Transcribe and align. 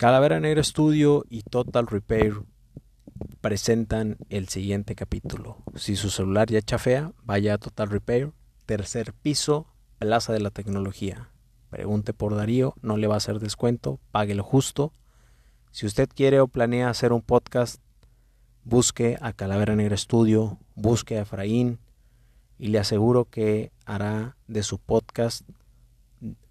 Calavera 0.00 0.40
Negra 0.40 0.64
Studio 0.64 1.26
y 1.28 1.42
Total 1.42 1.86
Repair 1.86 2.32
presentan 3.42 4.16
el 4.30 4.48
siguiente 4.48 4.94
capítulo. 4.94 5.58
Si 5.74 5.94
su 5.94 6.08
celular 6.08 6.48
ya 6.48 6.62
chafea, 6.62 7.12
vaya 7.22 7.52
a 7.52 7.58
Total 7.58 7.90
Repair, 7.90 8.32
tercer 8.64 9.12
piso, 9.12 9.66
Plaza 9.98 10.32
de 10.32 10.40
la 10.40 10.48
Tecnología. 10.48 11.28
Pregunte 11.68 12.14
por 12.14 12.34
Darío, 12.34 12.72
no 12.80 12.96
le 12.96 13.08
va 13.08 13.16
a 13.16 13.16
hacer 13.18 13.40
descuento, 13.40 14.00
pague 14.10 14.34
lo 14.34 14.42
justo. 14.42 14.94
Si 15.70 15.84
usted 15.84 16.08
quiere 16.08 16.40
o 16.40 16.48
planea 16.48 16.88
hacer 16.88 17.12
un 17.12 17.20
podcast, 17.20 17.82
busque 18.64 19.18
a 19.20 19.34
Calavera 19.34 19.76
Negra 19.76 19.98
Studio, 19.98 20.56
busque 20.76 21.18
a 21.18 21.22
Efraín 21.24 21.78
y 22.58 22.68
le 22.68 22.78
aseguro 22.78 23.26
que 23.26 23.70
hará 23.84 24.38
de 24.48 24.62
su 24.62 24.78
podcast 24.78 25.42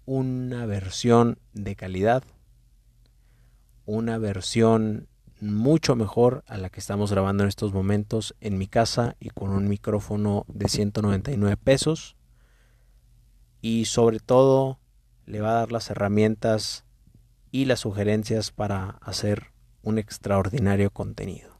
una 0.06 0.66
versión 0.66 1.40
de 1.52 1.74
calidad 1.74 2.22
una 3.86 4.18
versión 4.18 5.08
mucho 5.40 5.96
mejor 5.96 6.44
a 6.46 6.58
la 6.58 6.68
que 6.68 6.80
estamos 6.80 7.10
grabando 7.10 7.44
en 7.44 7.48
estos 7.48 7.72
momentos 7.72 8.34
en 8.40 8.58
mi 8.58 8.66
casa 8.66 9.16
y 9.20 9.30
con 9.30 9.50
un 9.50 9.68
micrófono 9.68 10.44
de 10.48 10.68
199 10.68 11.56
pesos. 11.56 12.16
Y 13.62 13.86
sobre 13.86 14.20
todo 14.20 14.78
le 15.26 15.40
va 15.40 15.50
a 15.50 15.60
dar 15.60 15.72
las 15.72 15.90
herramientas 15.90 16.84
y 17.50 17.64
las 17.64 17.80
sugerencias 17.80 18.50
para 18.52 18.98
hacer 19.00 19.52
un 19.82 19.98
extraordinario 19.98 20.90
contenido. 20.90 21.58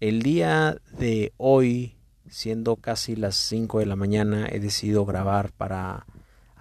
El 0.00 0.22
día 0.22 0.76
de 0.98 1.32
hoy, 1.36 1.96
siendo 2.28 2.76
casi 2.76 3.16
las 3.16 3.36
5 3.36 3.78
de 3.78 3.86
la 3.86 3.96
mañana, 3.96 4.46
he 4.50 4.60
decidido 4.60 5.06
grabar 5.06 5.52
para 5.52 6.06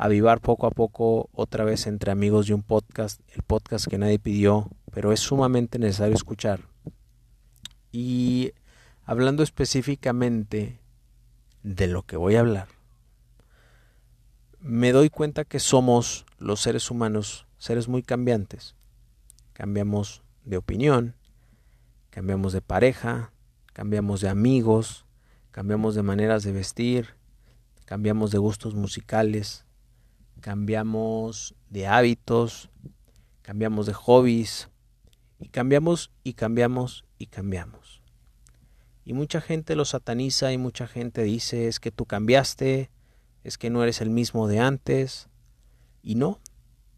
avivar 0.04 0.42
poco 0.42 0.68
a 0.68 0.72
poco 0.72 1.30
otra 1.32 1.64
vez 1.64 1.88
entre 1.88 2.12
amigos 2.12 2.48
de 2.48 2.54
un 2.54 2.62
podcast, 2.62 3.22
el 3.30 3.42
podcast 3.42 3.88
que 3.88 3.98
nadie 3.98 4.20
pidió, 4.20 4.70
pero 4.92 5.14
es 5.14 5.22
sumamente 5.22 5.80
necesario 5.80 6.14
escuchar. 6.14 6.60
Y 7.94 8.52
hablando 9.06 9.44
específicamente 9.44 10.82
de 11.62 11.88
lo 11.88 12.04
que 12.04 12.18
voy 12.18 12.36
a 12.36 12.42
hablar, 12.42 12.68
me 14.60 14.92
doy 14.92 15.10
cuenta 15.10 15.46
que 15.46 15.60
somos 15.60 16.26
los 16.38 16.60
seres 16.60 16.92
humanos 16.92 17.48
seres 17.58 17.88
muy 17.88 18.04
cambiantes. 18.04 18.76
Cambiamos 19.54 20.22
de 20.44 20.58
opinión, 20.58 21.16
cambiamos 22.10 22.52
de 22.52 22.60
pareja, 22.60 23.32
cambiamos 23.72 24.20
de 24.20 24.28
amigos, 24.28 25.06
cambiamos 25.52 25.96
de 25.96 26.04
maneras 26.04 26.44
de 26.44 26.52
vestir, 26.52 27.16
cambiamos 27.86 28.32
de 28.32 28.40
gustos 28.40 28.76
musicales, 28.76 29.63
cambiamos 30.42 31.56
de 31.70 31.88
hábitos, 31.88 32.70
cambiamos 33.42 33.86
de 33.86 33.94
hobbies, 33.94 34.70
y 35.40 35.50
cambiamos 35.50 36.12
y 36.24 36.34
cambiamos 36.34 37.06
y 37.18 37.26
cambiamos. 37.26 38.02
Y 39.04 39.14
mucha 39.14 39.42
gente 39.42 39.76
lo 39.76 39.84
sataniza 39.84 40.54
y 40.54 40.58
mucha 40.58 40.88
gente 40.88 41.24
dice 41.24 41.68
es 41.68 41.82
que 41.82 41.92
tú 41.92 42.06
cambiaste, 42.06 42.90
es 43.44 43.58
que 43.58 43.70
no 43.70 43.84
eres 43.84 44.00
el 44.00 44.10
mismo 44.10 44.48
de 44.48 44.60
antes. 44.60 45.28
Y 46.02 46.16
no, 46.16 46.40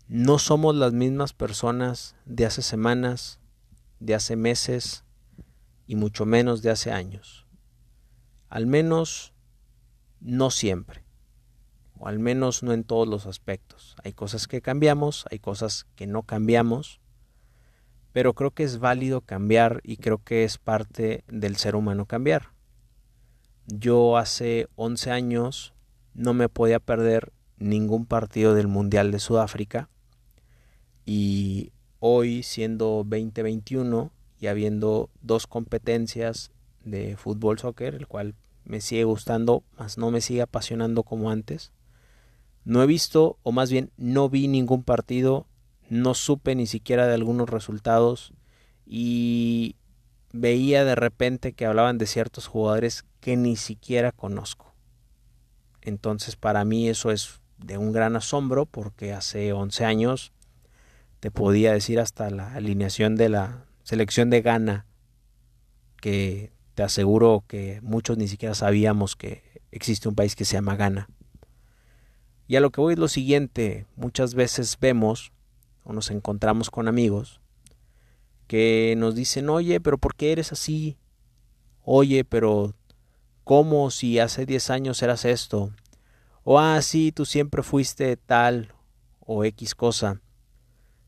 no 0.08 0.38
somos 0.38 0.75
las 0.75 0.94
mismas 0.94 1.33
personas 1.33 2.16
de 2.25 2.45
hace 2.45 2.61
semanas, 2.61 3.39
de 4.00 4.13
hace 4.13 4.36
meses 4.36 5.03
y 5.88 5.95
mucho 5.95 6.25
menos 6.25 6.61
de 6.61 6.69
hace 6.69 6.91
años. 6.91 7.47
Al 8.50 8.67
menos 8.67 9.33
no 10.19 10.52
siempre 10.52 11.05
o 11.97 12.07
al 12.07 12.19
menos 12.19 12.63
no 12.63 12.73
en 12.73 12.83
todos 12.83 13.07
los 13.07 13.25
aspectos. 13.25 13.95
Hay 14.03 14.13
cosas 14.13 14.47
que 14.47 14.61
cambiamos, 14.61 15.25
hay 15.31 15.39
cosas 15.39 15.85
que 15.95 16.07
no 16.07 16.23
cambiamos, 16.23 16.99
pero 18.11 18.33
creo 18.33 18.51
que 18.51 18.63
es 18.63 18.79
válido 18.79 19.21
cambiar 19.21 19.81
y 19.83 19.97
creo 19.97 20.23
que 20.23 20.43
es 20.43 20.57
parte 20.57 21.23
del 21.27 21.57
ser 21.57 21.75
humano 21.75 22.05
cambiar. 22.05 22.51
Yo 23.67 24.17
hace 24.17 24.67
11 24.75 25.11
años 25.11 25.73
no 26.13 26.34
me 26.34 26.50
podía 26.50 26.79
perder 26.79 27.34
ningún 27.57 28.05
partido 28.05 28.53
del 28.53 28.67
Mundial 28.67 29.11
de 29.11 29.19
Sudáfrica 29.19 29.89
y 31.05 31.72
hoy 32.00 32.44
siendo 32.44 33.03
2021 33.05 34.11
y 34.39 34.47
habiendo 34.47 35.09
dos 35.22 35.47
competencias 35.47 36.51
de 36.84 37.17
fútbol 37.17 37.59
soccer, 37.59 37.95
el 37.95 38.07
cual 38.07 38.35
me 38.63 38.81
sigue 38.81 39.03
gustando, 39.03 39.63
más 39.78 39.97
no 39.97 40.11
me 40.11 40.22
sigue 40.22 40.41
apasionando 40.41 41.03
como 41.03 41.31
antes, 41.31 41.72
no 42.66 42.81
he 42.81 42.88
visto, 42.88 43.38
o 43.44 43.52
más 43.52 43.72
bien 43.72 43.92
no 43.96 44.28
vi 44.28 44.48
ningún 44.48 44.84
partido, 44.84 45.48
no 45.88 46.16
supe 46.16 46.56
ni 46.56 46.66
siquiera 46.66 47.08
de 47.08 47.14
algunos 47.14 47.50
resultados 47.50 48.34
y 48.86 49.76
veía 50.34 50.84
de 50.84 50.96
repente 50.96 51.53
que 51.53 51.66
hablaban 51.66 51.98
de 51.98 52.08
ciertos 52.08 52.48
jugadores 52.48 53.06
que 53.22 53.38
ni 53.38 53.56
siquiera 53.56 54.12
conozco. 54.12 54.74
Entonces 55.81 56.36
para 56.36 56.66
mí 56.66 56.90
eso 56.90 57.12
es 57.12 57.40
de 57.59 57.78
un 57.78 57.92
gran 57.92 58.16
asombro 58.16 58.66
porque 58.66 59.14
hace 59.14 59.53
11 59.53 59.86
años 59.86 60.34
te 61.20 61.32
podía 61.32 61.72
decir 61.72 62.00
hasta 62.00 62.30
la 62.32 62.53
alineación 62.53 63.16
de 63.16 63.30
la 63.30 63.66
selección 63.84 64.30
de 64.32 64.42
Ghana 64.42 64.86
que 66.02 66.52
te 66.74 66.84
aseguro 66.84 67.46
que 67.47 67.80
muchos 67.82 68.18
ni 68.18 68.28
siquiera 68.28 68.56
sabíamos 68.56 69.16
que 69.16 69.62
existe 69.72 70.09
un 70.09 70.16
país 70.16 70.36
que 70.36 70.46
se 70.46 70.53
llama 70.53 70.76
Ghana. 70.76 71.09
Y 72.47 72.56
a 72.56 72.59
lo 72.59 72.72
que 72.72 72.81
voy 72.81 72.94
es 72.94 73.00
lo 73.00 73.07
siguiente, 73.07 73.88
muchas 73.95 74.35
veces 74.35 74.78
vemos 74.79 75.31
o 75.83 75.94
nos 75.94 76.11
encontramos 76.11 76.69
con 76.69 76.88
amigos 76.88 77.41
que 78.47 78.95
nos 78.97 79.16
dicen, 79.16 79.50
oye, 79.50 79.79
pero 79.79 79.97
¿por 79.97 80.16
qué 80.16 80.31
eres 80.31 80.51
así? 80.51 80.97
Oye, 81.84 82.23
pero 82.23 82.73
¿cómo 83.44 83.91
si 83.91 84.19
hace 84.19 84.45
10 84.45 84.69
años 84.69 85.01
eras 85.01 85.25
esto? 85.25 85.72
O 86.44 86.59
ah, 86.59 86.79
tú 87.13 87.25
siempre 87.25 87.63
fuiste 87.63 88.17
tal 88.17 88.73
o 89.19 89.44
X 89.45 89.73
cosa, 89.73 90.22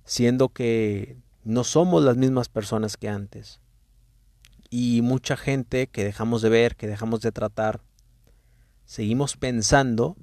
siendo 0.04 0.50
que 0.50 1.18
no 1.44 1.64
somos 1.64 2.04
las 2.04 2.18
mismas 2.18 2.50
personas 2.50 2.98
que 2.98 3.10
antes. 3.10 3.60
Y 4.70 5.02
mucha 5.02 5.38
gente 5.38 5.88
que 5.88 6.04
dejamos 6.04 6.42
de 6.42 6.50
ver, 6.50 6.76
que 6.76 6.88
dejamos 6.88 7.22
de 7.22 7.32
tratar, 7.32 7.82
seguimos 8.86 9.38
pensando 9.38 10.18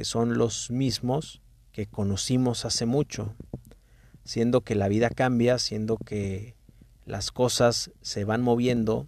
que 0.00 0.06
son 0.06 0.38
los 0.38 0.70
mismos 0.70 1.42
que 1.72 1.84
conocimos 1.84 2.64
hace 2.64 2.86
mucho, 2.86 3.34
siendo 4.24 4.62
que 4.62 4.74
la 4.74 4.88
vida 4.88 5.10
cambia, 5.10 5.58
siendo 5.58 5.98
que 5.98 6.56
las 7.04 7.30
cosas 7.30 7.90
se 8.00 8.24
van 8.24 8.40
moviendo, 8.40 9.04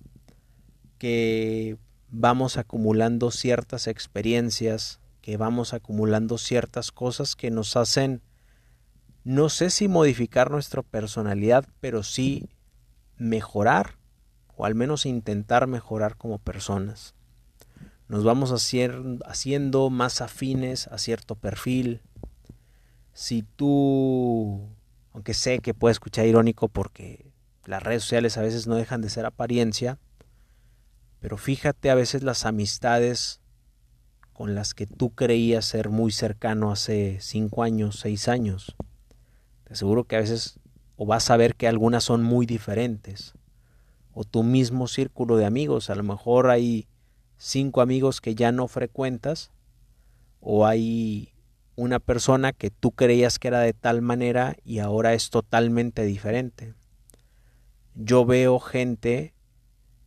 que 0.99 1.79
vamos 2.11 2.59
acumulando 2.59 3.31
ciertas 3.31 3.87
experiencias, 3.87 5.01
que 5.23 5.39
vamos 5.39 5.73
acumulando 5.73 6.37
ciertas 6.37 6.93
cosas 6.93 7.37
que 7.37 7.51
nos 7.51 7.75
hacen, 7.75 8.21
no 9.25 9.49
sé 9.49 9.71
si 9.71 9.89
modificar 9.89 10.51
nuestra 10.51 10.83
personalidad, 10.83 11.67
pero 11.81 12.03
sí 12.03 12.51
mejorar, 13.17 13.97
o 14.57 14.67
al 14.67 14.75
menos 14.75 15.07
intentar 15.07 15.67
mejorar 15.67 16.19
como 16.19 16.37
personas 16.39 17.15
nos 18.13 18.25
vamos 18.25 18.53
haciendo 18.53 19.89
más 19.89 20.21
afines 20.21 20.87
a 20.89 20.99
cierto 20.99 21.35
perfil. 21.35 22.03
Si 23.15 23.43
tú, 23.43 24.69
aunque 25.15 25.33
sé 25.33 25.61
que 25.61 25.73
puede 25.73 25.93
escuchar 25.93 26.27
irónico 26.27 26.69
porque 26.69 27.33
las 27.65 27.83
redes 27.83 28.03
sociales 28.03 28.37
a 28.37 28.43
veces 28.43 28.67
no 28.67 28.75
dejan 28.75 29.01
de 29.01 29.09
ser 29.09 29.25
apariencia, 29.25 29.99
pero 31.21 31.39
fíjate 31.39 31.89
a 31.89 31.95
veces 31.95 32.23
las 32.23 32.45
amistades 32.45 33.41
con 34.35 34.55
las 34.55 34.75
que 34.75 34.87
tú 34.87 35.15
creías 35.15 35.65
ser 35.65 35.89
muy 35.89 36.13
cercano 36.13 36.71
hace 36.71 37.17
cinco 37.19 37.63
años, 37.63 37.99
seis 37.99 38.29
años. 38.29 38.77
Te 39.65 39.73
aseguro 39.73 40.05
que 40.05 40.17
a 40.17 40.21
veces 40.21 40.61
o 40.97 41.07
vas 41.07 41.31
a 41.31 41.39
ver 41.39 41.55
que 41.55 41.67
algunas 41.67 42.05
son 42.05 42.23
muy 42.23 42.45
diferentes. 42.45 43.33
O 44.13 44.25
tu 44.25 44.43
mismo 44.43 44.87
círculo 44.87 45.39
de 45.39 45.47
amigos, 45.47 45.89
a 45.89 45.95
lo 45.95 46.03
mejor 46.03 46.51
hay 46.51 46.89
cinco 47.43 47.81
amigos 47.81 48.21
que 48.21 48.37
ya 48.37 48.53
no 48.53 48.69
frecuentas 48.69 49.51
o 50.41 50.65
hay 50.65 51.33
una 51.75 51.99
persona 51.99 52.53
que 52.53 52.71
tú 52.71 52.93
creías 52.93 53.41
que 53.41 53.49
era 53.49 53.59
de 53.59 53.73
tal 53.73 54.01
manera 54.01 54.57
y 54.65 54.79
ahora 54.79 55.13
es 55.13 55.29
totalmente 55.31 56.05
diferente. 56.05 56.75
Yo 57.97 58.25
veo 58.25 58.61
gente 58.61 59.35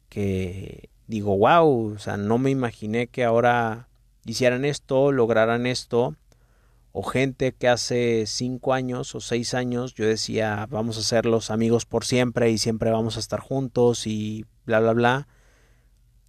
que 0.07 0.89
digo, 1.07 1.37
wow, 1.37 1.95
o 1.95 1.99
sea, 1.99 2.15
no 2.15 2.37
me 2.37 2.51
imaginé 2.51 3.07
que 3.07 3.25
ahora 3.25 3.89
hicieran 4.23 4.63
esto, 4.63 5.11
lograran 5.11 5.65
esto, 5.65 6.15
o 6.93 7.03
gente 7.03 7.51
que 7.51 7.67
hace 7.67 8.27
cinco 8.27 8.73
años 8.73 9.13
o 9.13 9.19
seis 9.19 9.53
años 9.53 9.93
yo 9.93 10.05
decía, 10.05 10.67
vamos 10.69 10.97
a 10.97 11.03
ser 11.03 11.25
los 11.25 11.51
amigos 11.51 11.85
por 11.85 12.05
siempre 12.05 12.49
y 12.49 12.57
siempre 12.57 12.91
vamos 12.91 13.17
a 13.17 13.19
estar 13.19 13.41
juntos 13.41 14.07
y 14.07 14.45
bla, 14.65 14.79
bla, 14.79 14.93
bla 14.93 15.27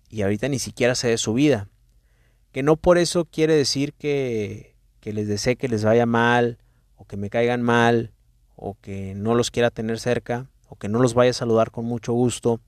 y 0.08 0.22
ahorita 0.22 0.48
ni 0.48 0.58
siquiera 0.58 0.94
sé 0.94 1.08
de 1.08 1.18
su 1.18 1.34
vida. 1.34 1.68
Que 2.52 2.62
no 2.62 2.76
por 2.76 2.98
eso 2.98 3.24
quiere 3.24 3.54
decir 3.54 3.92
que 3.94 4.74
les 5.02 5.28
desee 5.28 5.56
que 5.56 5.68
les 5.68 5.84
vaya 5.84 6.06
mal, 6.06 6.58
o 6.96 7.04
que 7.04 7.16
me 7.16 7.30
caigan 7.30 7.62
mal, 7.62 8.12
o 8.54 8.76
que 8.80 9.14
no 9.14 9.34
los 9.34 9.50
quiera 9.50 9.70
tener 9.70 10.00
cerca 10.00 10.48
o 10.68 10.76
que 10.76 10.88
no 10.88 10.98
los 10.98 11.14
vaya 11.14 11.30
a 11.30 11.34
saludar 11.34 11.70
con 11.70 11.84
mucho 11.84 12.12
gusto. 12.12 12.60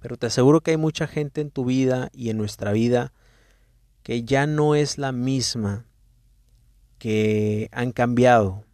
Pero 0.00 0.16
te 0.16 0.26
aseguro 0.26 0.60
que 0.60 0.72
hay 0.72 0.76
mucha 0.76 1.06
gente 1.06 1.40
en 1.40 1.50
tu 1.50 1.64
vida 1.64 2.08
y 2.12 2.30
en 2.30 2.38
nuestra 2.38 2.72
vida 2.72 3.12
que 4.02 4.22
ya 4.22 4.46
no 4.46 4.74
es 4.74 4.98
la 4.98 5.12
misma, 5.12 5.86
que 6.98 7.68
han 7.72 7.92
cambiado 7.92 8.64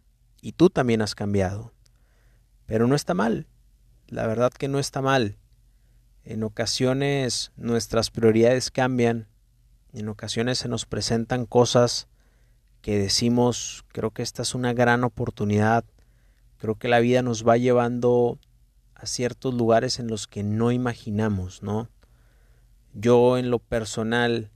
y 0.41 0.51
tú 0.51 0.69
también 0.69 1.01
has 1.01 1.15
cambiado. 1.15 1.73
Pero 2.65 2.87
no 2.87 2.95
está 2.95 3.13
mal, 3.13 3.47
la 4.07 4.27
verdad 4.27 4.51
que 4.51 4.67
no 4.67 4.79
está 4.79 5.01
mal. 5.01 5.37
En 6.25 6.41
ocasiones 6.41 7.51
nuestras 7.55 8.09
prioridades 8.09 8.71
cambian, 8.71 9.27
en 9.93 10.09
ocasiones 10.09 10.57
se 10.57 10.67
nos 10.67 10.87
presentan 10.87 11.45
cosas 11.45 12.07
que 12.81 12.97
decimos, 12.97 13.85
creo 13.89 14.09
que 14.09 14.23
esta 14.23 14.41
es 14.41 14.55
una 14.55 14.73
gran 14.73 15.03
oportunidad, 15.03 15.85
creo 16.57 16.75
que 16.75 16.87
la 16.87 16.99
vida 16.99 17.21
nos 17.21 17.47
va 17.47 17.57
llevando 17.57 18.39
a 18.95 19.05
ciertos 19.05 19.53
lugares 19.53 19.99
en 19.99 20.07
los 20.07 20.27
que 20.27 20.41
no 20.41 20.71
imaginamos, 20.71 21.61
¿no? 21.61 21.89
Yo 22.93 23.37
en 23.37 23.51
lo 23.51 23.59
personal 23.59 24.49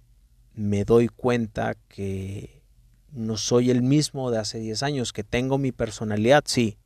me 0.56 0.86
doy 0.86 1.08
cuenta 1.08 1.76
que 1.88 2.64
no 3.12 3.38
soy 3.38 3.70
el 3.70 3.84
mismo 3.84 4.32
de 4.32 4.40
hace 4.40 4.60
10 4.60 4.82
años, 4.82 5.14
que 5.14 5.24
tengo 5.24 5.60
mi 5.60 5.72
personalidad, 5.72 6.44
sí, 6.48 6.80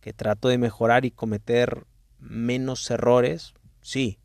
que 0.00 0.12
trato 0.12 0.48
de 0.48 0.58
mejorar 0.58 1.04
y 1.04 1.12
cometer 1.12 1.86
menos 2.18 2.90
errores, 2.90 3.54
sí, 3.80 4.18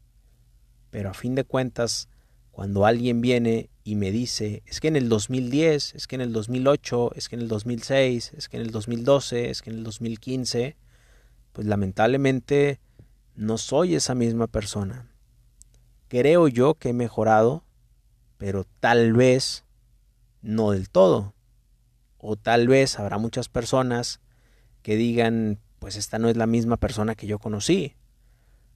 pero 0.90 1.10
a 1.10 1.14
fin 1.14 1.36
de 1.36 1.44
cuentas, 1.44 2.08
cuando 2.52 2.86
alguien 2.86 3.20
viene 3.22 3.70
y 3.84 3.96
me 3.96 4.12
dice, 4.12 4.62
es 4.66 4.80
que 4.80 4.88
en 4.88 4.96
el 4.96 5.10
2010, 5.10 5.96
es 5.96 6.08
que 6.08 6.16
en 6.16 6.22
el 6.22 6.32
2008, 6.34 7.14
es 7.16 7.28
que 7.28 7.36
en 7.36 7.42
el 7.42 7.48
2006, 7.48 8.34
es 8.38 8.48
que 8.48 8.58
en 8.58 8.64
el 8.64 8.72
2012, 8.72 9.50
es 9.50 9.62
que 9.62 9.72
en 9.72 9.78
el 9.78 9.84
2015, 9.84 10.78
pues 11.52 11.68
lamentablemente 11.68 12.80
no 13.36 13.58
soy 13.58 13.96
esa 13.96 14.16
misma 14.16 14.48
persona. 14.48 15.10
Creo 16.08 16.48
yo 16.48 16.76
que 16.76 16.90
he 16.90 16.94
mejorado, 16.94 17.64
pero 18.38 18.66
tal 18.80 19.14
vez 19.14 19.66
no 20.42 20.72
del 20.72 20.90
todo. 20.90 21.34
O 22.18 22.36
tal 22.36 22.68
vez 22.68 23.00
habrá 23.00 23.18
muchas 23.18 23.50
personas 23.50 24.22
que 24.84 24.96
digan, 24.96 25.60
pues 25.80 25.96
esta 25.96 26.20
no 26.20 26.30
es 26.30 26.38
la 26.38 26.46
misma 26.46 26.78
persona 26.78 27.16
que 27.16 27.28
yo 27.28 27.40
conocí. 27.40 27.96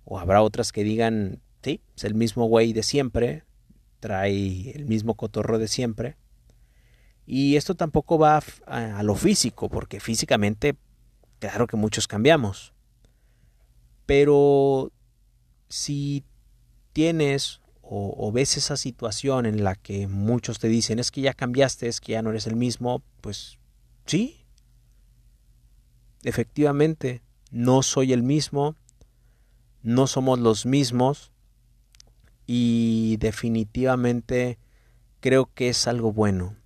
O 0.10 0.20
habrá 0.20 0.42
otras 0.42 0.72
que 0.72 0.86
digan, 0.86 1.42
sí, 1.62 1.82
es 1.98 2.06
el 2.06 2.16
mismo 2.16 2.46
güey 2.46 2.72
de 2.72 2.82
siempre, 2.82 3.44
trae 4.00 4.72
el 4.72 4.86
mismo 4.86 5.16
cotorro 5.16 5.60
de 5.60 5.68
siempre. 5.68 6.16
Y 7.26 7.58
esto 7.58 7.76
tampoco 7.76 8.18
va 8.18 8.42
a, 8.68 9.04
lo 9.04 9.16
físico, 9.16 9.68
porque 9.68 10.00
físicamente, 10.00 10.78
claro 11.40 11.68
que 11.68 11.76
muchos 11.76 12.08
cambiamos. 12.08 12.74
Pero 14.06 14.94
si 15.68 16.24
tienes 16.94 17.60
o, 17.82 18.32
ves 18.32 18.56
esa 18.56 18.78
situación 18.78 19.46
en 19.46 19.66
la 19.66 19.76
que 19.76 20.08
muchos 20.08 20.60
te 20.60 20.70
dicen 20.70 21.00
es 21.00 21.12
que 21.12 21.20
ya 21.20 21.34
cambiaste, 21.34 21.90
es 21.90 22.00
que 22.00 22.14
ya 22.14 22.22
no 22.22 22.30
eres 22.30 22.48
el 22.48 22.56
mismo, 22.56 23.04
pues 23.20 23.58
sí, 24.06 24.46
efectivamente, 26.24 27.22
no 27.52 27.84
soy 27.84 28.14
el 28.14 28.24
mismo, 28.24 28.78
no 29.88 30.06
somos 30.06 30.38
los 30.38 30.66
mismos 30.66 31.32
y 32.46 33.16
definitivamente 33.22 34.60
creo 35.22 35.50
que 35.54 35.70
es 35.70 35.88
algo 35.88 36.12
bueno. 36.12 36.58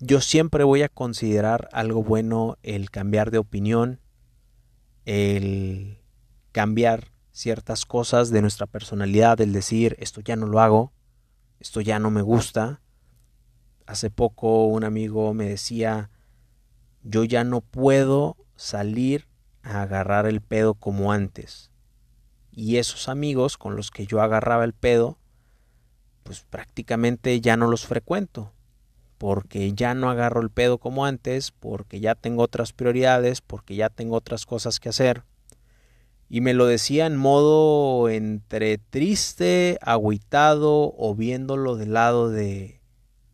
Yo 0.00 0.20
siempre 0.20 0.64
voy 0.64 0.82
a 0.82 0.88
considerar 0.88 1.68
algo 1.70 2.02
bueno 2.02 2.58
el 2.64 2.90
cambiar 2.90 3.30
de 3.30 3.38
opinión, 3.38 4.00
el 5.04 6.00
cambiar 6.50 7.12
ciertas 7.30 7.86
cosas 7.86 8.30
de 8.30 8.42
nuestra 8.42 8.66
personalidad, 8.66 9.40
el 9.40 9.52
decir, 9.52 9.94
esto 10.00 10.20
ya 10.20 10.34
no 10.34 10.48
lo 10.48 10.58
hago, 10.58 10.92
esto 11.60 11.80
ya 11.80 12.00
no 12.00 12.10
me 12.10 12.22
gusta. 12.22 12.80
Hace 13.86 14.10
poco 14.10 14.66
un 14.66 14.82
amigo 14.82 15.32
me 15.34 15.48
decía, 15.48 16.10
yo 17.04 17.22
ya 17.22 17.44
no 17.44 17.60
puedo 17.60 18.36
salir 18.56 19.28
a 19.62 19.82
agarrar 19.82 20.26
el 20.26 20.40
pedo 20.40 20.74
como 20.74 21.12
antes. 21.12 21.70
Y 22.56 22.78
esos 22.78 23.08
amigos 23.08 23.56
con 23.56 23.76
los 23.76 23.92
que 23.92 24.06
yo 24.06 24.20
agarraba 24.20 24.64
el 24.64 24.72
pedo, 24.72 25.16
pues 26.24 26.44
prácticamente 26.50 27.40
ya 27.40 27.56
no 27.56 27.68
los 27.68 27.86
frecuento, 27.86 28.52
porque 29.16 29.72
ya 29.74 29.94
no 29.94 30.10
agarro 30.10 30.40
el 30.40 30.50
pedo 30.50 30.78
como 30.78 31.06
antes, 31.06 31.52
porque 31.52 32.00
ya 32.00 32.16
tengo 32.16 32.42
otras 32.42 32.72
prioridades, 32.72 33.40
porque 33.42 33.76
ya 33.76 33.90
tengo 33.90 34.16
otras 34.16 34.44
cosas 34.44 34.80
que 34.80 34.88
hacer 34.88 35.22
y 36.28 36.40
me 36.40 36.54
lo 36.54 36.66
decía 36.66 37.06
en 37.06 37.16
modo 37.16 38.08
entre 38.08 38.78
triste, 38.78 39.78
agüitado 39.80 40.92
o 40.96 41.14
viéndolo 41.14 41.76
del 41.76 41.92
lado 41.92 42.30
de 42.30 42.80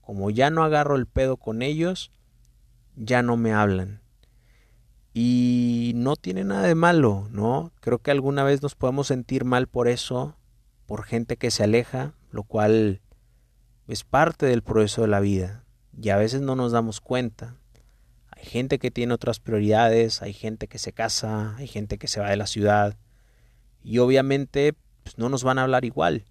como 0.00 0.30
ya 0.30 0.50
no 0.50 0.62
agarro 0.62 0.96
el 0.96 1.06
pedo 1.06 1.36
con 1.36 1.62
ellos, 1.62 2.10
ya 2.96 3.22
no 3.22 3.36
me 3.36 3.52
hablan. 3.52 4.01
Y 5.14 5.92
no 5.94 6.16
tiene 6.16 6.44
nada 6.44 6.66
de 6.66 6.74
malo, 6.74 7.28
¿no? 7.30 7.72
Creo 7.80 7.98
que 7.98 8.10
alguna 8.10 8.44
vez 8.44 8.62
nos 8.62 8.74
podemos 8.74 9.08
sentir 9.08 9.44
mal 9.44 9.66
por 9.66 9.88
eso, 9.88 10.36
por 10.86 11.04
gente 11.04 11.36
que 11.36 11.50
se 11.50 11.64
aleja, 11.64 12.14
lo 12.30 12.44
cual 12.44 13.02
es 13.88 14.04
parte 14.04 14.46
del 14.46 14.62
proceso 14.62 15.02
de 15.02 15.08
la 15.08 15.20
vida 15.20 15.64
y 16.00 16.08
a 16.08 16.16
veces 16.16 16.40
no 16.40 16.56
nos 16.56 16.72
damos 16.72 17.00
cuenta. 17.00 17.56
Hay 18.30 18.44
gente 18.44 18.78
que 18.78 18.90
tiene 18.90 19.14
otras 19.14 19.38
prioridades, 19.38 20.22
hay 20.22 20.32
gente 20.32 20.66
que 20.66 20.78
se 20.78 20.92
casa, 20.92 21.56
hay 21.56 21.66
gente 21.66 21.98
que 21.98 22.08
se 22.08 22.20
va 22.20 22.30
de 22.30 22.36
la 22.36 22.46
ciudad 22.46 22.96
y 23.82 23.98
obviamente 23.98 24.74
pues, 25.02 25.18
no 25.18 25.28
nos 25.28 25.44
van 25.44 25.58
a 25.58 25.64
hablar 25.64 25.84
igual. 25.84 26.24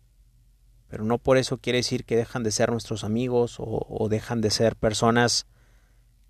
Pero 0.87 1.05
no 1.05 1.19
por 1.19 1.37
eso 1.37 1.57
quiere 1.57 1.77
decir 1.77 2.03
que 2.03 2.17
dejan 2.17 2.43
de 2.43 2.51
ser 2.51 2.71
nuestros 2.71 3.03
amigos 3.03 3.59
o, 3.59 3.85
o 3.87 4.09
dejan 4.09 4.41
de 4.41 4.49
ser 4.49 4.75
personas 4.75 5.45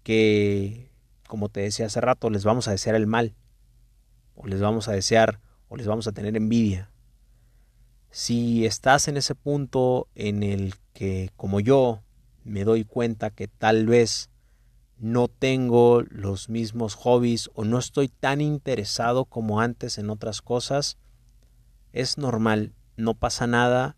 que, 0.04 0.91
como 1.32 1.48
te 1.48 1.62
decía 1.62 1.86
hace 1.86 2.02
rato, 2.02 2.30
les 2.30 2.44
vamos 2.44 2.68
a 2.68 2.72
desear 2.72 2.94
el 2.94 3.08
mal 3.08 3.36
o 4.36 4.48
les 4.48 4.60
vamos 4.60 4.90
a 4.90 4.92
desear 4.92 5.40
o 5.70 5.78
les 5.78 5.88
vamos 5.88 6.06
a 6.06 6.12
tener 6.12 6.36
envidia. 6.36 6.92
Si 8.10 8.66
estás 8.66 9.08
en 9.08 9.16
ese 9.16 9.34
punto 9.34 10.10
en 10.14 10.44
el 10.44 10.76
que, 10.92 11.32
como 11.38 11.62
yo, 11.62 12.02
me 12.44 12.66
doy 12.66 12.84
cuenta 12.84 13.30
que 13.30 13.48
tal 13.48 13.86
vez 13.86 14.30
no 14.98 15.30
tengo 15.30 16.02
los 16.10 16.50
mismos 16.50 16.96
hobbies 16.96 17.50
o 17.54 17.64
no 17.64 17.80
estoy 17.80 18.10
tan 18.10 18.42
interesado 18.42 19.24
como 19.24 19.62
antes 19.62 19.98
en 20.00 20.10
otras 20.10 20.42
cosas, 20.42 20.98
es 21.94 22.18
normal, 22.18 22.74
no 22.98 23.14
pasa 23.14 23.48
nada 23.48 23.96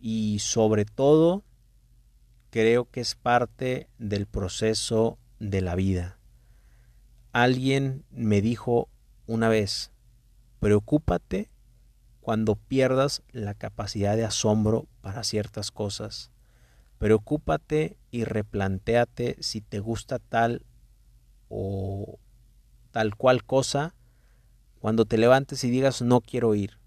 y 0.00 0.40
sobre 0.40 0.86
todo 0.86 1.44
creo 2.50 2.90
que 2.90 3.00
es 3.00 3.14
parte 3.14 3.88
del 3.98 4.26
proceso 4.26 5.20
de 5.38 5.60
la 5.60 5.76
vida. 5.76 6.18
Alguien 7.34 8.04
me 8.12 8.40
dijo 8.40 8.88
una 9.26 9.48
vez, 9.48 9.90
preocúpate 10.60 11.50
cuando 12.20 12.54
pierdas 12.54 13.24
la 13.32 13.54
capacidad 13.54 14.16
de 14.16 14.24
asombro 14.24 14.86
para 15.00 15.24
ciertas 15.24 15.72
cosas. 15.72 16.30
Preocúpate 16.98 17.98
y 18.12 18.22
replantéate 18.22 19.36
si 19.40 19.60
te 19.60 19.80
gusta 19.80 20.20
tal 20.20 20.64
o 21.48 22.20
tal 22.92 23.16
cual 23.16 23.42
cosa 23.42 23.96
cuando 24.78 25.04
te 25.04 25.18
levantes 25.18 25.64
y 25.64 25.70
digas 25.70 26.02
no 26.02 26.20
quiero 26.20 26.54
ir. 26.54 26.78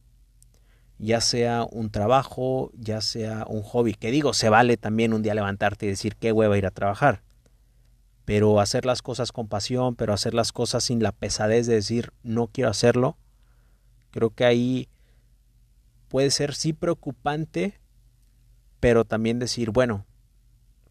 Ya 0.98 1.20
sea 1.20 1.68
un 1.70 1.90
trabajo, 1.90 2.72
ya 2.74 3.02
sea 3.02 3.46
un 3.50 3.64
hobby, 3.64 3.96
que 3.96 4.12
digo, 4.12 4.32
se 4.32 4.48
vale 4.48 4.78
también 4.78 5.12
un 5.12 5.24
día 5.24 5.36
levantarte 5.36 5.88
y 5.88 5.90
decir 5.90 6.16
qué 6.16 6.32
hueva 6.32 6.58
ir 6.58 6.66
a 6.66 6.72
trabajar. 6.72 7.27
Pero 8.28 8.60
hacer 8.60 8.86
las 8.86 9.02
cosas 9.02 9.32
con 9.32 9.48
pasión, 9.48 9.96
pero 9.96 10.12
hacer 10.12 10.34
las 10.34 10.52
cosas 10.52 10.84
sin 10.84 11.02
la 11.02 11.14
pesadez 11.14 11.66
de 11.66 11.76
decir 11.76 12.12
no 12.24 12.48
quiero 12.48 12.70
hacerlo, 12.70 13.18
creo 14.12 14.32
que 14.32 14.44
ahí 14.44 14.90
puede 16.10 16.30
ser 16.30 16.54
sí 16.54 16.74
preocupante, 16.74 17.80
pero 18.82 19.06
también 19.06 19.40
decir, 19.40 19.72
bueno, 19.72 20.06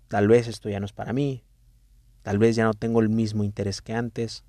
tal 0.08 0.28
vez 0.28 0.48
esto 0.48 0.70
ya 0.70 0.80
no 0.80 0.86
es 0.86 0.94
para 0.94 1.12
mí, 1.12 1.44
tal 2.22 2.38
vez 2.38 2.56
ya 2.56 2.64
no 2.64 2.72
tengo 2.72 3.00
el 3.00 3.10
mismo 3.10 3.44
interés 3.44 3.82
que 3.82 3.92
antes, 3.92 4.42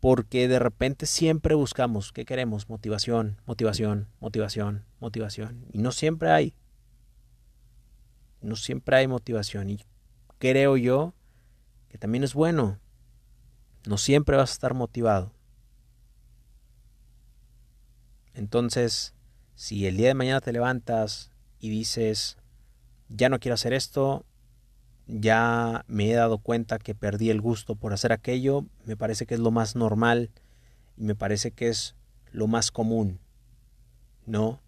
porque 0.00 0.48
de 0.48 0.58
repente 0.58 1.06
siempre 1.06 1.54
buscamos, 1.54 2.10
¿qué 2.10 2.24
queremos? 2.24 2.68
Motivación, 2.68 3.40
motivación, 3.46 4.08
motivación, 4.18 4.84
motivación, 4.98 5.64
y 5.72 5.78
no 5.78 5.92
siempre 5.92 6.32
hay, 6.32 6.56
no 8.40 8.56
siempre 8.56 8.96
hay 8.96 9.06
motivación, 9.06 9.70
y 9.70 9.78
creo 10.40 10.76
yo 10.76 11.14
que 11.94 11.98
también 11.98 12.24
es 12.24 12.34
bueno, 12.34 12.80
no 13.86 13.98
siempre 13.98 14.36
vas 14.36 14.50
a 14.50 14.54
estar 14.54 14.74
motivado. 14.74 15.30
Entonces, 18.34 19.14
si 19.54 19.86
el 19.86 19.96
día 19.96 20.08
de 20.08 20.14
mañana 20.14 20.40
te 20.40 20.52
levantas 20.52 21.30
y 21.60 21.70
dices, 21.70 22.36
ya 23.08 23.28
no 23.28 23.38
quiero 23.38 23.54
hacer 23.54 23.72
esto, 23.72 24.26
ya 25.06 25.84
me 25.86 26.10
he 26.10 26.14
dado 26.14 26.38
cuenta 26.38 26.80
que 26.80 26.96
perdí 26.96 27.30
el 27.30 27.40
gusto 27.40 27.76
por 27.76 27.92
hacer 27.92 28.10
aquello, 28.10 28.66
me 28.86 28.96
parece 28.96 29.24
que 29.24 29.34
es 29.34 29.40
lo 29.40 29.52
más 29.52 29.76
normal 29.76 30.32
y 30.96 31.04
me 31.04 31.14
parece 31.14 31.52
que 31.52 31.68
es 31.68 31.94
lo 32.32 32.48
más 32.48 32.72
común, 32.72 33.20
¿no? 34.26 34.60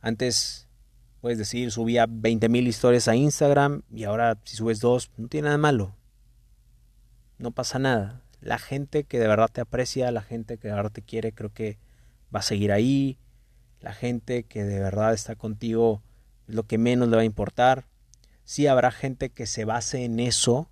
Antes, 0.00 0.68
puedes 1.20 1.38
decir, 1.38 1.72
subía 1.72 2.06
20.000 2.06 2.68
historias 2.68 3.08
a 3.08 3.16
Instagram 3.16 3.82
y 3.92 4.04
ahora 4.04 4.38
si 4.44 4.54
subes 4.54 4.78
dos, 4.78 5.10
no 5.16 5.26
tiene 5.26 5.46
nada 5.46 5.58
malo. 5.58 5.96
No 7.38 7.50
pasa 7.50 7.78
nada. 7.78 8.22
La 8.40 8.58
gente 8.58 9.04
que 9.04 9.18
de 9.18 9.28
verdad 9.28 9.50
te 9.52 9.60
aprecia, 9.60 10.10
la 10.10 10.22
gente 10.22 10.58
que 10.58 10.68
de 10.68 10.74
verdad 10.74 10.92
te 10.92 11.02
quiere, 11.02 11.32
creo 11.32 11.52
que 11.52 11.78
va 12.34 12.40
a 12.40 12.42
seguir 12.42 12.72
ahí. 12.72 13.18
La 13.80 13.92
gente 13.92 14.44
que 14.44 14.64
de 14.64 14.80
verdad 14.80 15.12
está 15.12 15.34
contigo 15.34 16.02
es 16.48 16.54
lo 16.54 16.64
que 16.64 16.78
menos 16.78 17.08
le 17.08 17.16
va 17.16 17.22
a 17.22 17.26
importar 17.26 17.86
sí 18.52 18.66
habrá 18.66 18.90
gente 18.90 19.30
que 19.30 19.46
se 19.46 19.64
base 19.64 20.04
en 20.04 20.20
eso 20.20 20.68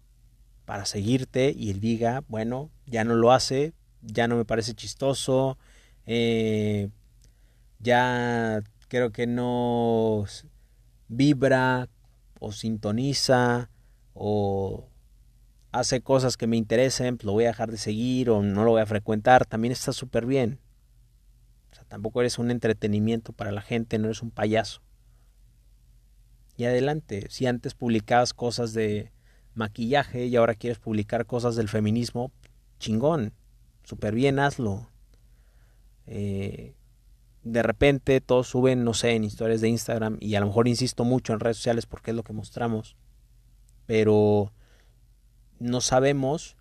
para 0.67 0.85
seguirte 0.85 1.55
y 1.57 1.73
diga, 1.73 2.25
bueno, 2.29 2.69
ya 2.85 3.05
no 3.05 3.14
lo 3.14 3.33
hace, 3.33 3.73
ya 4.02 4.29
no 4.29 4.37
me 4.37 4.45
parece 4.45 4.75
chistoso, 4.75 5.57
eh, 6.05 6.90
ya 7.79 8.62
creo 8.88 9.12
que 9.12 9.26
no 9.26 10.26
vibra 11.09 11.88
o 12.38 12.52
sintoniza 12.52 13.71
o 14.12 14.90
hace 15.73 16.00
cosas 16.00 16.37
que 16.37 16.47
me 16.47 16.57
interesen, 16.57 17.19
lo 17.23 17.33
voy 17.33 17.45
a 17.45 17.49
dejar 17.49 17.71
de 17.71 17.79
seguir 17.79 18.31
o 18.31 18.43
no 18.43 18.65
lo 18.65 18.73
voy 18.73 18.81
a 18.81 18.87
frecuentar, 18.87 19.47
también 19.47 19.73
está 19.73 19.93
súper 19.93 20.27
bien. 20.27 20.59
O 21.73 21.75
sea, 21.75 21.85
tampoco 21.85 22.21
eres 22.21 22.39
un 22.39 22.50
entretenimiento 22.50 23.33
para 23.33 23.53
la 23.53 23.62
gente, 23.62 23.99
no 23.99 24.07
eres 24.07 24.23
un 24.23 24.31
payaso 24.31 24.83
y 26.61 26.67
adelante. 26.67 27.27
Si 27.31 27.47
antes 27.47 27.75
publicabas 27.75 28.35
cosas 28.35 28.75
de 28.75 29.12
maquillaje 29.55 30.27
y 30.27 30.37
ahora 30.37 30.55
quieres 30.55 30.79
publicar 30.79 31.25
cosas 31.25 31.57
del 31.57 31.69
feminismo, 31.69 32.33
chingón, 32.79 33.33
súper 33.83 34.15
bien, 34.15 34.39
hazlo. 34.39 34.91
Eh, 36.07 36.75
de 37.43 37.62
repente 37.62 38.21
todos 38.21 38.49
suben, 38.49 38.85
no 38.85 38.93
sé, 38.93 39.12
en 39.12 39.25
historias 39.25 39.62
de 39.62 39.71
Instagram 39.71 40.19
y 40.21 40.35
a 40.35 40.41
lo 40.41 40.47
mejor 40.47 40.69
insisto 40.69 41.05
mucho 41.05 41.33
en 41.33 41.41
redes 41.41 41.57
sociales 41.57 41.87
porque 41.87 42.11
es 42.11 42.17
lo 42.17 42.25
que 42.25 42.35
mostramos, 42.35 42.95
pero 43.87 44.53
no 45.61 45.81
sabemos 45.81 46.57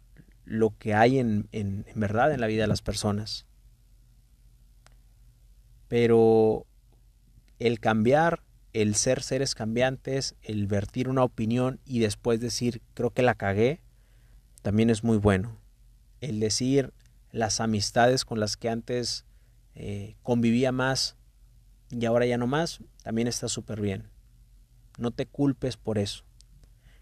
lo 0.46 0.78
que 0.78 0.94
hay 0.94 1.18
en, 1.18 1.48
en, 1.52 1.86
verdad 1.96 2.32
en 2.32 2.42
la 2.42 2.48
vida 2.48 2.64
de 2.64 2.68
las 2.68 2.82
personas. 2.82 3.48
Pero 5.88 6.68
el 7.58 7.80
cambiar 7.80 8.44
el 8.74 8.96
ser 8.96 9.24
seres 9.24 9.56
cambiantes, 9.56 10.36
el 10.42 10.68
vertir 10.68 11.10
una 11.10 11.24
opinión 11.24 11.80
y 11.86 12.00
después 12.00 12.40
decir 12.40 12.82
creo 12.94 13.12
que 13.12 13.24
la 13.24 13.36
cagué, 13.36 13.82
también 14.62 14.90
es 14.90 15.04
muy 15.04 15.18
bueno. 15.18 15.58
El 16.22 16.40
decir 16.40 16.94
las 17.32 17.62
amistades 17.62 18.26
con 18.26 18.40
las 18.40 18.58
que 18.58 18.70
antes 18.70 19.26
eh, 19.76 20.16
convivía 20.22 20.72
más 20.72 21.18
y 21.90 22.06
ahora 22.06 22.26
ya 22.26 22.38
no 22.38 22.46
más, 22.46 22.82
también 23.04 23.28
está 23.28 23.48
súper 23.48 23.82
bien. 23.82 24.10
No 24.98 25.12
te 25.12 25.26
culpes 25.26 25.78
por 25.78 25.98
eso. 25.98 26.24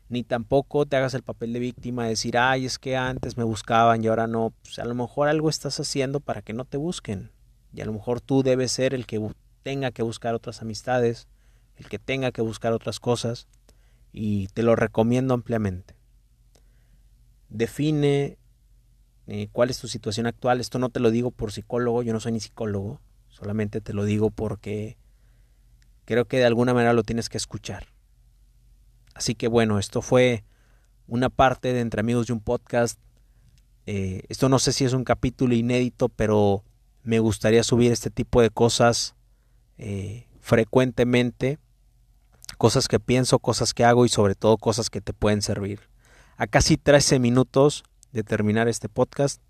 Ni 0.09 0.23
tampoco 0.23 0.85
te 0.85 0.95
hagas 0.95 1.13
el 1.13 1.23
papel 1.23 1.53
de 1.53 1.59
víctima 1.59 2.03
de 2.03 2.09
decir, 2.09 2.37
ay, 2.37 2.65
es 2.65 2.79
que 2.79 2.95
antes 2.95 3.37
me 3.37 3.43
buscaban 3.43 4.03
y 4.03 4.07
ahora 4.07 4.27
no. 4.27 4.53
Pues 4.63 4.79
a 4.79 4.85
lo 4.85 4.95
mejor 4.95 5.27
algo 5.27 5.49
estás 5.49 5.79
haciendo 5.79 6.19
para 6.19 6.41
que 6.41 6.53
no 6.53 6.65
te 6.65 6.77
busquen. 6.77 7.31
Y 7.73 7.81
a 7.81 7.85
lo 7.85 7.93
mejor 7.93 8.21
tú 8.21 8.43
debes 8.43 8.71
ser 8.71 8.93
el 8.93 9.05
que 9.05 9.21
tenga 9.63 9.91
que 9.91 10.03
buscar 10.03 10.33
otras 10.33 10.61
amistades 10.61 11.27
el 11.77 11.87
que 11.89 11.99
tenga 11.99 12.31
que 12.31 12.41
buscar 12.41 12.73
otras 12.73 12.99
cosas 12.99 13.47
y 14.11 14.47
te 14.47 14.63
lo 14.63 14.75
recomiendo 14.75 15.33
ampliamente. 15.33 15.95
Define 17.49 18.37
eh, 19.27 19.47
cuál 19.51 19.69
es 19.69 19.79
tu 19.79 19.87
situación 19.87 20.25
actual. 20.25 20.59
Esto 20.59 20.79
no 20.79 20.89
te 20.89 20.99
lo 20.99 21.11
digo 21.11 21.31
por 21.31 21.51
psicólogo, 21.51 22.03
yo 22.03 22.13
no 22.13 22.19
soy 22.19 22.33
ni 22.33 22.39
psicólogo, 22.39 22.99
solamente 23.29 23.79
te 23.79 23.93
lo 23.93 24.05
digo 24.05 24.31
porque 24.31 24.97
creo 26.05 26.25
que 26.25 26.37
de 26.37 26.45
alguna 26.45 26.73
manera 26.73 26.93
lo 26.93 27.03
tienes 27.03 27.29
que 27.29 27.37
escuchar. 27.37 27.87
Así 29.17 29.33
que 29.33 29.47
bueno, 29.47 29.79
esto 29.79 30.03
fue 30.03 30.43
una 31.07 31.29
parte 31.29 31.73
de 31.73 31.79
Entre 31.79 31.99
Amigos 31.99 32.27
de 32.27 32.33
un 32.33 32.39
podcast. 32.39 32.99
Eh, 33.87 34.21
esto 34.29 34.47
no 34.47 34.59
sé 34.59 34.73
si 34.73 34.85
es 34.85 34.93
un 34.93 35.03
capítulo 35.03 35.55
inédito, 35.55 36.07
pero 36.07 36.63
me 37.01 37.19
gustaría 37.19 37.63
subir 37.63 37.91
este 37.91 38.11
tipo 38.11 38.41
de 38.41 38.51
cosas 38.51 39.15
eh, 39.79 40.27
frecuentemente 40.39 41.57
cosas 42.57 42.87
que 42.87 42.99
pienso, 42.99 43.39
cosas 43.39 43.73
que 43.73 43.83
hago 43.83 44.05
y 44.05 44.09
sobre 44.09 44.35
todo 44.35 44.57
cosas 44.57 44.89
que 44.89 45.01
te 45.01 45.13
pueden 45.13 45.41
servir. 45.41 45.81
A 46.37 46.47
casi 46.47 46.77
13 46.77 47.19
minutos 47.19 47.83
de 48.11 48.23
terminar 48.23 48.67
este 48.67 48.87
podcast, 48.87 49.41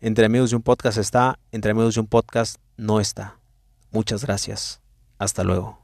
entre 0.00 0.26
amigos 0.26 0.50
de 0.50 0.56
un 0.56 0.62
podcast 0.62 0.98
está, 0.98 1.38
entre 1.52 1.70
amigos 1.70 1.94
de 1.94 2.00
un 2.00 2.08
podcast 2.08 2.56
no 2.76 3.00
está. 3.00 3.38
Muchas 3.92 4.24
gracias. 4.24 4.80
Hasta 5.18 5.44
luego. 5.44 5.81